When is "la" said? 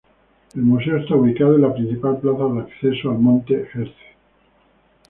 1.61-1.75